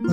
[0.00, 0.04] ス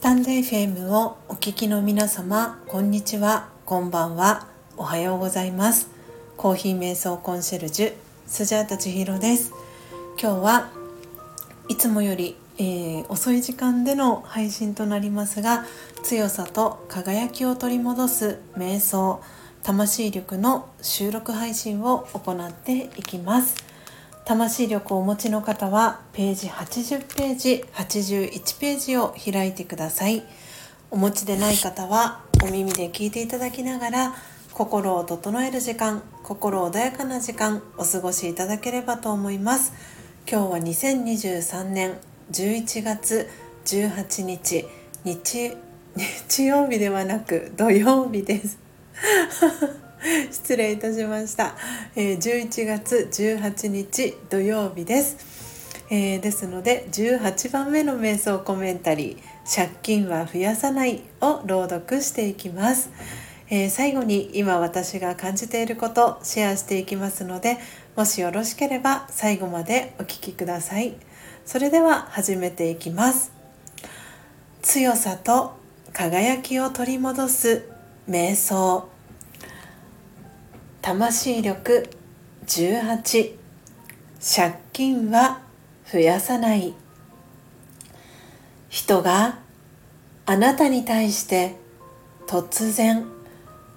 [0.00, 5.90] タンド FM をお聞きの皆様こんにちはこんばんはおはようございます。
[6.36, 7.92] コーヒー瞑想コンシェルジュ
[8.26, 9.52] スジャータ千尋です。
[10.20, 10.72] 今日は
[11.68, 15.64] いつもより、えー、遅い時間での配信となりますが
[16.02, 19.22] 強さと輝きを取り戻す瞑想
[19.62, 23.70] 魂力の収録配信を行っていきます。
[24.24, 30.22] 魂力をお持ちの方はページ80ページ81ページを開いてください。
[30.90, 34.14] お持ちでない方はお耳で聞いていただきながら
[34.52, 39.72] 心を整える時間心穏やかな時間お過ごしいただければと思います。
[40.30, 41.98] 今日は2023年
[42.30, 43.28] 11月
[43.64, 44.66] 18日
[45.04, 45.56] 日
[45.96, 48.58] 日曜日ではなく土曜日です。
[50.30, 51.54] 失礼いたしました、
[51.94, 55.16] えー、11月18日土曜日です、
[55.90, 62.90] えー、ですので18番目の瞑想コメンタリー借金は増やさないを朗読していきます、
[63.48, 67.58] えー、最後に今私が感じていることシェアしていきますので
[67.96, 70.94] もしよろしければ最後までお聴きください。
[71.44, 73.32] それでは始めていきます。
[74.62, 75.52] 強さと
[75.92, 77.68] 輝きを取り戻す
[78.08, 78.91] 瞑想。
[80.82, 81.88] 魂力
[82.44, 83.36] 18
[84.20, 85.40] 借金は
[85.90, 86.74] 増やさない。
[88.68, 89.38] 人が
[90.26, 91.54] あなたに対して
[92.26, 93.06] 突然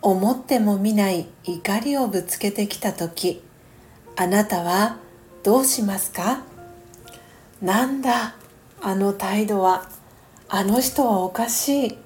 [0.01, 3.43] 思ってもみない怒りをぶつけてきた時
[4.15, 4.97] あなたは
[5.43, 6.41] どうしますか？
[7.61, 8.35] なんだ？
[8.81, 9.87] あの態度は？
[10.49, 11.97] あの人はおかしい？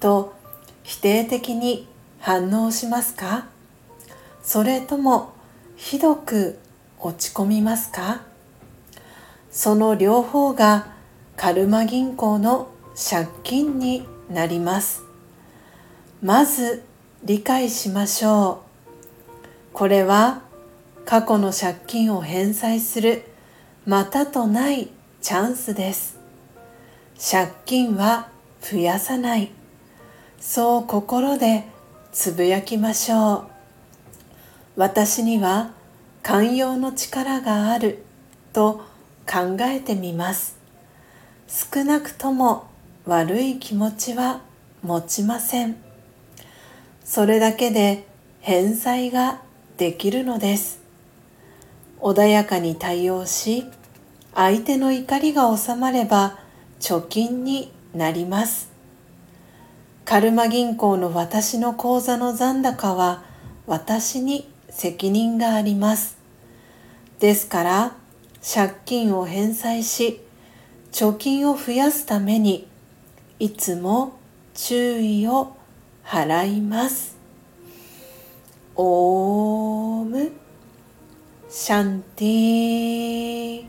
[0.00, 0.34] と
[0.82, 1.86] 否定的に
[2.18, 3.46] 反応しますか？
[4.42, 5.32] それとも
[5.76, 6.58] ひどく
[6.98, 8.22] 落ち込みますか？
[9.50, 10.92] その両方が
[11.36, 15.02] カルマ銀行の借金になります。
[16.22, 16.82] まず
[17.24, 18.62] 理解しましょ
[19.72, 19.72] う。
[19.72, 20.42] これは
[21.04, 23.24] 過去の借金を返済する
[23.86, 24.88] またとない
[25.20, 26.18] チャンスです。
[27.18, 28.28] 借金は
[28.60, 29.50] 増やさない。
[30.40, 31.64] そう心で
[32.12, 33.51] つぶやきましょう。
[34.76, 35.72] 私には
[36.22, 38.04] 寛容の力がある
[38.52, 38.84] と
[39.30, 40.56] 考えてみます。
[41.48, 42.66] 少なくとも
[43.04, 44.40] 悪い気持ちは
[44.82, 45.76] 持ちません。
[47.04, 48.06] それだけで
[48.40, 49.42] 返済が
[49.76, 50.80] できるのです。
[52.00, 53.64] 穏やかに対応し
[54.34, 56.38] 相手の怒りが収まれば
[56.80, 58.70] 貯金になります。
[60.04, 63.22] カルマ銀行の私の口座の残高は
[63.66, 66.16] 私に責任があります。
[67.20, 67.96] ですから
[68.42, 70.20] 借金を返済し
[70.90, 72.66] 貯金を増やすために
[73.38, 74.18] いつも
[74.54, 75.56] 注意を
[76.04, 77.16] 払います。
[78.74, 80.32] オーム。
[81.48, 83.66] シャンティ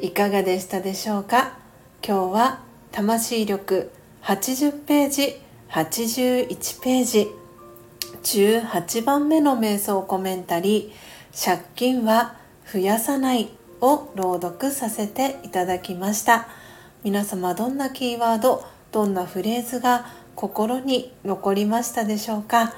[0.00, 1.58] いかがでしたでしょうか？
[2.06, 2.60] 今日は
[2.92, 3.90] 魂力
[4.22, 7.39] 80ページ81ページ。
[8.22, 12.36] 18番目の瞑想コメンタリー借金は
[12.72, 13.50] 増やさない
[13.80, 16.48] を朗読させていただきました。
[17.02, 22.74] 皆様どんなキーワードどんなフレーズが心に残りましたでしょうか？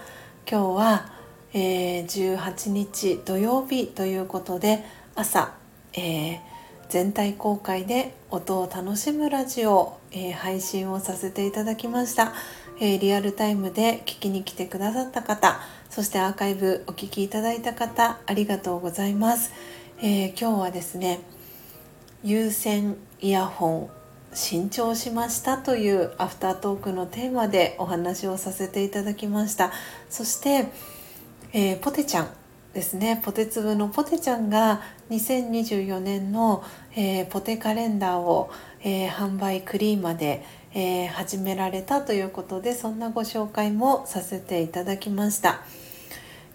[0.48, 1.12] 今日は、
[1.52, 5.54] えー、18日土曜日ということで朝、
[5.92, 6.38] えー、
[6.88, 12.32] 全体公開で音を楽しむラジオ、えー、配信をさせていただきました。
[12.80, 19.52] えー、リアルタイムで聞きに来てくださった方そしてアーカイブお聴きいただいた方ありがとうございます、
[19.98, 21.20] えー、今日はですね
[22.24, 24.02] 有線イヤホン
[24.34, 29.72] 新調しましたというアフタートークのテーマでお話をさせていただきました。
[30.08, 30.68] そして、
[31.52, 32.28] え、ポテちゃん
[32.72, 33.20] ですね。
[33.22, 36.64] ポテ粒のポテちゃんが2024年の、
[36.96, 38.50] え、ポテカレンダーを、
[38.82, 40.44] えー、販売クリーマで
[40.74, 45.60] えー、始められたということでそんなご紹介もさせていただきました、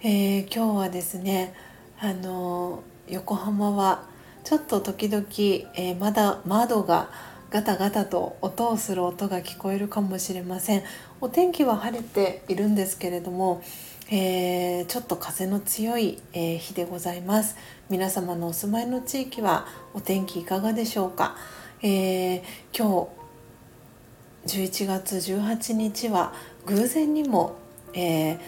[0.01, 1.53] えー、今日はですね
[1.99, 4.03] あの横浜は
[4.43, 5.25] ちょっと時々、
[5.75, 7.09] え、まだ窓が
[7.49, 10.83] ガタガタと音をする音が聞こえるかもしれません。
[11.19, 13.61] お天気は晴れているんですけれども、
[14.09, 17.57] えー、ちょっと風の強い、えー、日でございます。
[17.89, 21.35] 皆様のお住まいの地域はお天気いかがでしょうか、
[21.83, 22.41] えー、
[22.75, 23.07] 今
[24.45, 26.33] 日11月18日は
[26.65, 27.55] 偶然にも、
[27.93, 28.39] えー、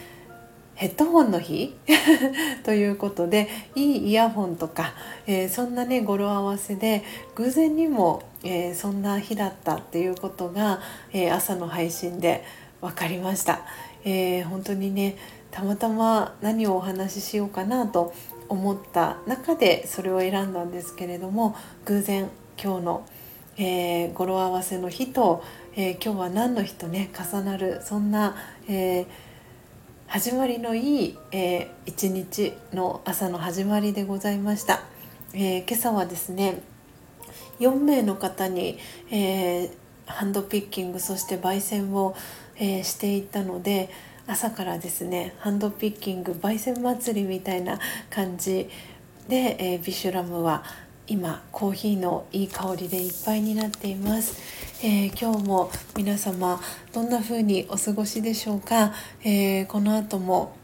[0.74, 1.76] ヘッドホンの日
[2.64, 4.94] ということでいいイヤホンとか、
[5.28, 7.04] えー、そんなね語呂合わせで
[7.36, 10.80] 偶然にも、えー、そんな日だったっていうことが、
[11.12, 12.42] えー、朝の配信で
[12.80, 13.60] 分かりました、
[14.06, 15.16] え本当にね
[15.50, 18.14] たまたま何をお話ししようかなと
[18.48, 21.54] 思った中でそれを選んだんですけれども
[21.84, 22.30] 偶然
[22.62, 23.06] 今日の、
[23.56, 25.42] え語呂合わせの日と、
[25.76, 28.36] え今日は何の日とね重なるそんな、
[28.68, 29.06] えー
[30.10, 34.82] 始まりのいい、えー、一日の朝の始まりでございました、
[35.34, 36.62] え、今朝はですね
[37.60, 38.76] 4名の方に、
[39.12, 39.70] え、
[40.06, 42.16] ハンドピッキングそして焙煎を、
[42.56, 43.88] え、していったので
[44.26, 47.78] 朝からですねハンドピッキング焙煎祭りみたいな
[48.10, 48.68] 感じ
[49.28, 50.64] で、えー、ビシュラムは
[51.10, 54.40] 今コーヒーのいい香りでいっぱいになっています、
[54.86, 56.60] えー、今日も皆様
[56.92, 58.92] どんな風にお過ごしでしょうか、
[59.24, 60.54] えー、この後も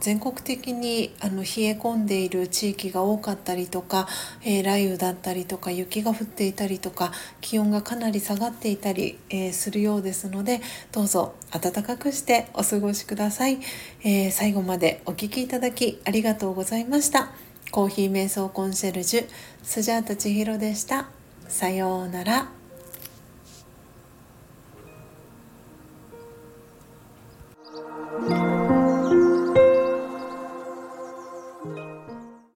[0.00, 4.08] 全国的にあの冷え込んでいる地域が多かったりとか、
[4.42, 7.12] えー、雷雨だったりとか雪が降っていたりとか
[7.42, 13.58] 気温がかなり下がっていたり、えー、するようですのでどうぞ暖かくしてお過ごしください、
[14.02, 17.51] えー、最後までお聴きいただきありがとうございました。
[17.72, 19.26] コーヒー瞑想コンシェルジュ
[19.62, 21.08] スジャータ千尋でした。
[21.48, 22.61] さようなら。